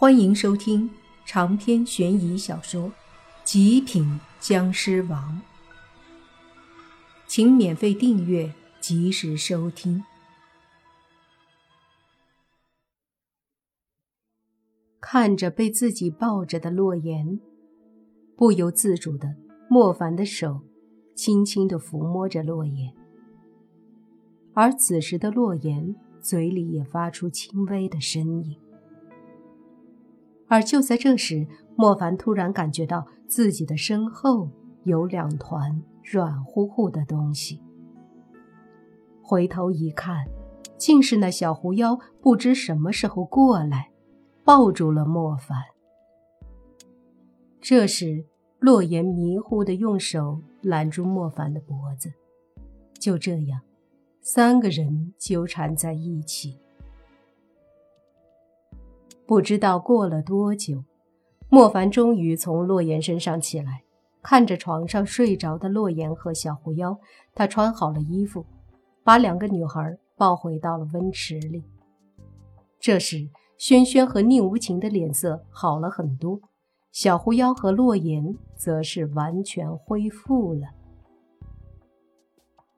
[0.00, 0.88] 欢迎收听
[1.26, 2.84] 长篇悬疑小说
[3.42, 5.42] 《极品僵尸王》，
[7.26, 10.04] 请免费订阅，及时收听。
[15.00, 17.40] 看着被自己抱着的洛言，
[18.36, 19.34] 不由自主的，
[19.68, 20.60] 莫凡的手
[21.16, 22.94] 轻轻的抚摸着洛言，
[24.54, 28.56] 而此时的洛言嘴里也发出轻微的呻吟。
[30.48, 34.48] 而就在这时，莫凡突然感觉到自己的身后
[34.84, 37.62] 有两团软乎乎的东西。
[39.22, 40.24] 回头一看，
[40.78, 43.90] 竟是那小狐妖不知什么时候过来，
[44.42, 45.58] 抱住了莫凡。
[47.60, 48.24] 这时，
[48.58, 52.10] 洛言迷糊的用手拦住莫凡的脖子，
[52.98, 53.60] 就这样，
[54.22, 56.58] 三个人纠缠在一起。
[59.28, 60.84] 不知道过了多久，
[61.50, 63.82] 莫凡终于从洛言身上起来，
[64.22, 66.98] 看着床上睡着的洛言和小狐妖，
[67.34, 68.46] 他穿好了衣服，
[69.04, 71.62] 把两个女孩抱回到了温池里。
[72.80, 76.40] 这时，轩轩和宁无情的脸色好了很多，
[76.90, 80.68] 小狐妖和洛言则是完全恢复了。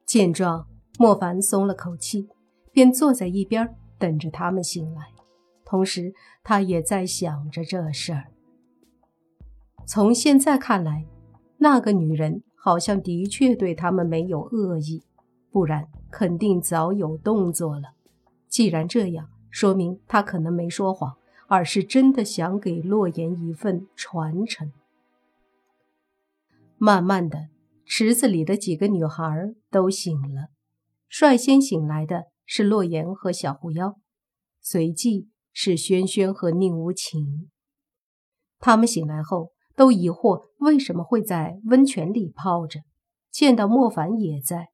[0.05, 0.67] 见状，
[0.99, 2.29] 莫凡松了口气，
[2.73, 5.03] 便坐在一边等着他们醒来。
[5.71, 8.33] 同时，他也在想着这事儿。
[9.87, 11.07] 从现在看来，
[11.59, 15.05] 那个女人好像的确对他们没有恶意，
[15.53, 17.93] 不然肯定早有动作了。
[18.49, 24.73] 既然这样，说明她可能没说谎，而是真的想给洛言一份传承。
[26.79, 27.47] 慢慢的，
[27.85, 30.49] 池子里的几个女孩都醒了，
[31.09, 33.95] 率先醒来的是洛言和小狐妖，
[34.61, 35.29] 随即。
[35.63, 37.51] 是轩轩和宁无情，
[38.61, 42.81] 他们醒来后都疑惑为什么会在温泉里泡着。
[43.31, 44.71] 见到莫凡也在，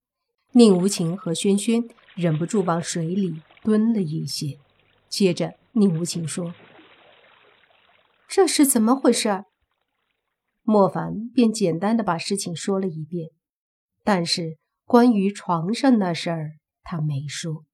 [0.53, 1.83] 宁无情和轩轩
[2.15, 4.61] 忍不住往水里蹲了一些。
[5.09, 6.55] 接着，宁无情说
[8.31, 9.43] ：“这是怎么回事？”
[10.63, 13.31] 莫凡便简单的把事情说了一遍，
[14.05, 16.53] 但是关于床上那事儿，
[16.85, 17.65] 他没说。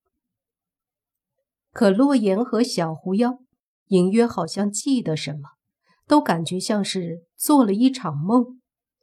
[1.72, 3.38] 可洛言和小狐妖
[3.86, 5.48] 隐约好像记得什么，
[6.06, 8.60] 都感觉像是做了一场梦。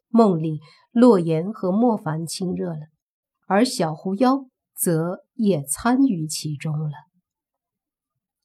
[0.08, 0.60] 梦里，
[0.92, 2.88] 洛言和莫凡亲热了，
[3.48, 6.92] 而小狐妖则也参与其中了。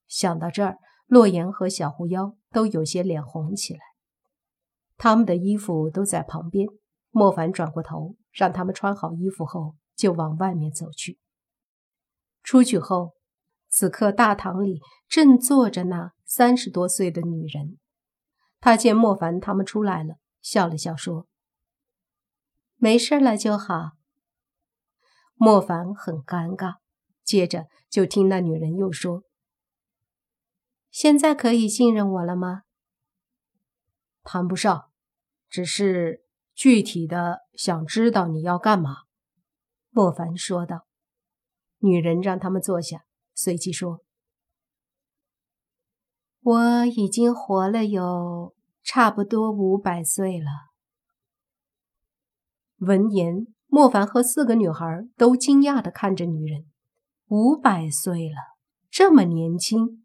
[0.07, 3.81] 想到这儿，洛言和小狐妖都有些脸红起来。
[4.97, 6.67] 他们的衣服都在旁边，
[7.11, 11.19] 莫凡转过头，让他们穿好衣服后，就往外面走去。
[12.43, 13.14] 出去后。
[13.77, 17.81] 此刻大堂里正坐着那三十多岁的女人，
[18.61, 21.27] 她见莫凡他们出来了，笑了笑说
[22.79, 23.95] ：“没事了就好。”
[25.35, 26.77] 莫凡很尴尬，
[27.25, 29.25] 接着就听那女人又说
[30.93, 32.63] ：“现在可以信任我了吗？”
[34.23, 34.93] 谈不上，
[35.49, 36.25] 只是
[36.55, 38.99] 具体的想知道你要干嘛。”
[39.91, 40.87] 莫凡说道。
[41.79, 43.05] 女人让他们坐下。
[43.35, 44.05] 随即说
[46.41, 50.47] ：“我已经活了有差不多五百岁了。”
[52.79, 54.87] 闻言，莫凡和四个女孩
[55.17, 56.67] 都惊讶的看着女人
[57.29, 58.37] ：“五百岁了，
[58.91, 60.05] 这么年轻？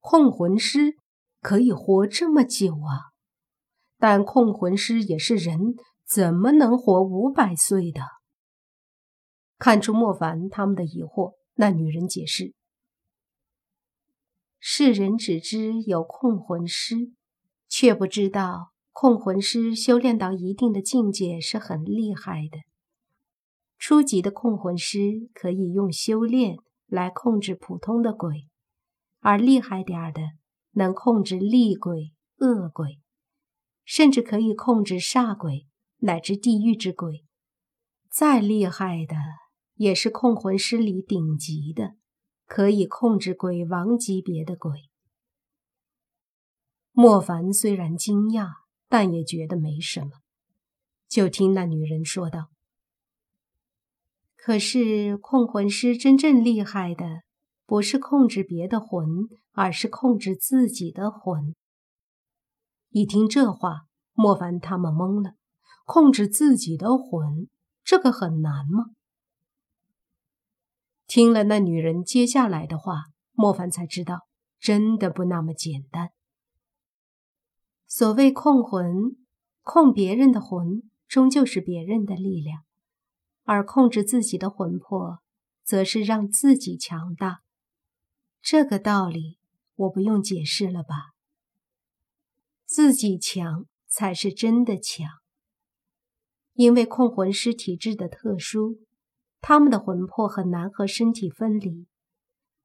[0.00, 0.96] 控魂师
[1.40, 3.12] 可以活这么久啊？
[3.98, 5.74] 但控魂师也是人，
[6.06, 8.02] 怎么能活五百岁的？”
[9.58, 11.34] 看出莫凡他们的疑惑。
[11.58, 12.52] 那女人解释
[14.60, 17.12] ：“世人只知有控魂师，
[17.66, 22.58] 却不知道控魂师修炼到一定的境界是很厉害的。
[23.78, 26.56] 初级的控魂师可以用修炼
[26.86, 28.50] 来控制普通的鬼，
[29.20, 30.20] 而厉害点儿的
[30.72, 33.00] 能控制厉鬼、恶鬼，
[33.86, 35.66] 甚至可以控制煞鬼
[36.00, 37.24] 乃至地狱之鬼。
[38.10, 39.16] 再厉害的。”
[39.76, 41.94] 也是控魂师里顶级的，
[42.46, 44.90] 可以控制鬼王级别的鬼。
[46.92, 48.48] 莫凡虽然惊讶，
[48.88, 50.10] 但也觉得没什么。
[51.08, 52.48] 就听那女人说道
[54.34, 57.22] ：“可是控魂师真正厉害的，
[57.64, 61.54] 不是控制别的魂，而是控制自己的魂。”
[62.90, 63.82] 一听这话，
[64.14, 65.34] 莫凡他们懵了。
[65.84, 67.48] 控制自己的魂，
[67.84, 68.86] 这个很难吗？
[71.16, 74.28] 听了那女人接下来的话，莫凡才知道，
[74.60, 76.10] 真的不那么简单。
[77.86, 79.16] 所谓控魂，
[79.62, 82.58] 控别人的魂，终究是别人的力量；
[83.44, 85.22] 而控制自己的魂魄，
[85.64, 87.40] 则是让自己强大。
[88.42, 89.38] 这个道理
[89.76, 91.14] 我不用解释了吧？
[92.66, 95.08] 自己强才是真的强。
[96.52, 98.80] 因为控魂师体质的特殊，
[99.48, 101.86] 他们的魂魄很难和身体分离。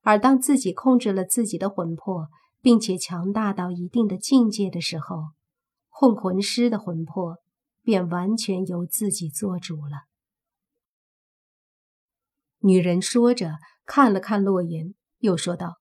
[0.01, 2.27] 而当自己控制了自己的魂魄，
[2.59, 5.33] 并且强大到一定的境界的时候，
[5.89, 7.37] 控魂师的魂魄
[7.83, 10.07] 便完全由自己做主了。
[12.61, 15.75] 女人说着，看了看洛言，又说道：“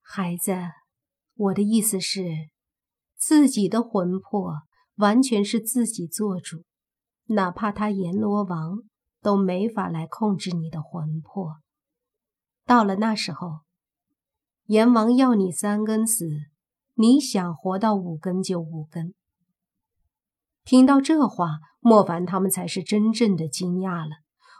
[0.00, 0.54] 孩子，
[1.34, 2.22] 我的意思是，
[3.16, 4.54] 自己的魂魄
[4.94, 6.62] 完全是自己做主，
[7.24, 8.84] 哪怕他阎罗王
[9.20, 11.56] 都没法来控制你的魂魄。
[12.64, 13.60] 到了那时候。”
[14.66, 16.28] 阎王要你三根死，
[16.94, 19.14] 你想活到五根就五根。
[20.62, 24.10] 听到这话，莫凡他们才是真正的惊讶了。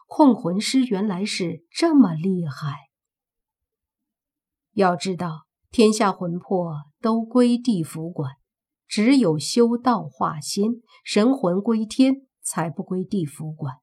[0.09, 2.89] 控魂师原来是这么厉害。
[4.73, 8.33] 要知道，天下魂魄都归地府管，
[8.89, 10.71] 只有修道化仙、
[11.05, 13.77] 神魂归天，才不归地府管。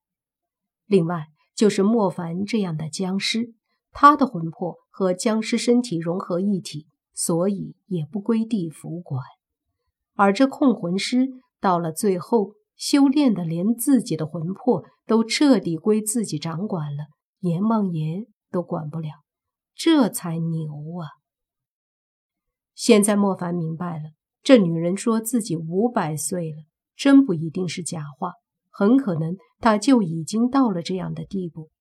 [0.88, 3.54] 另外，就是莫凡这样的僵尸。
[3.92, 9.22] 他的魂魄和僵尸身体融合一体，所以也不归地府管。
[10.13, 11.28] 而这控魂师
[11.60, 17.07] 到了最后，修炼的连自己的魂魄都彻底归自己掌管了，
[17.39, 19.10] 阎王爷都管不了，
[19.74, 21.18] 这才牛啊！
[22.75, 24.12] 现在莫凡明白了，
[24.44, 26.63] 这女人说自己五百岁了，
[26.95, 28.34] 真不一定是假话，
[28.77, 31.71] 很可能他就已经到了这样的地步。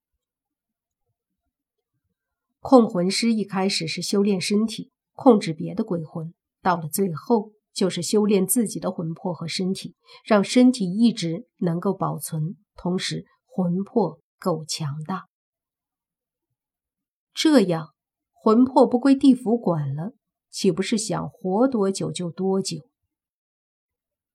[2.59, 6.33] 控魂师一开始是修炼身体，控制别的鬼魂，
[6.63, 9.95] 到了最后就是修炼自己的魂魄和身体，
[10.25, 15.27] 让身体一直能够保存，同时魂魄够强大。
[17.35, 17.91] 这样，
[18.33, 20.15] 魂魄不归地府管了，
[20.51, 22.79] 岂不是想活多久就多久？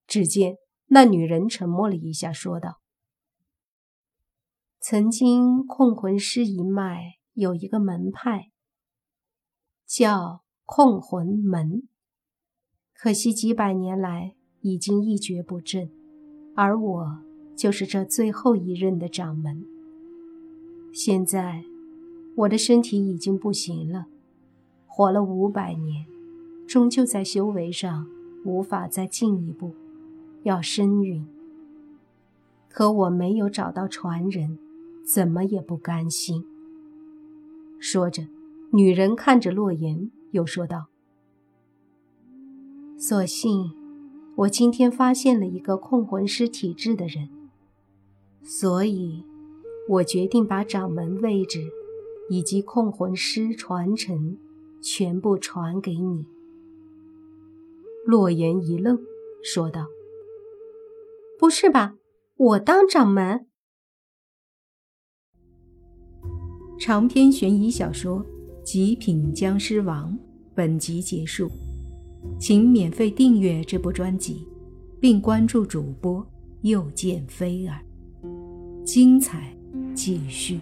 [0.05, 0.57] 只见
[0.93, 2.81] 那女人沉默了一下，说道
[4.81, 8.51] ：“曾经控魂师一脉。”有一个门派
[9.87, 11.87] 叫控魂门，
[12.93, 15.89] 可惜几百年来已经一蹶不振，
[16.57, 17.21] 而我
[17.55, 19.65] 就是这最后一任的掌门。
[20.93, 21.63] 现在
[22.35, 24.07] 我的身体已经不行了，
[24.85, 26.05] 活了五百年，
[26.67, 28.05] 终究在修为上
[28.43, 29.73] 无法再进一步，
[30.43, 31.25] 要身孕。
[32.69, 34.57] 可我没有找到传人，
[35.05, 36.45] 怎么也不甘心。
[37.79, 38.23] 说着，
[38.71, 40.85] 女人看着洛言，又说道
[42.97, 43.71] ：“所幸
[44.35, 47.27] 我今天发现了一个控魂师体质的人，
[48.41, 49.25] 所以，
[49.89, 51.59] 我决定把掌门位置
[52.29, 54.37] 以及控魂师传承
[54.81, 56.25] 全部传给你。”
[58.05, 58.97] 洛言一愣，
[59.43, 59.87] 说道
[61.41, 61.95] ：“不是吧？
[62.37, 63.47] 我当掌门？”
[66.79, 68.19] 长篇悬疑小说
[68.63, 70.13] 《极品僵尸王》
[70.53, 71.49] 本集结束，
[72.39, 74.47] 请免费订阅这部专辑，
[74.99, 76.23] 并关注主播
[76.61, 77.81] 又见菲儿，
[78.85, 79.57] 精彩
[79.95, 80.59] 继续。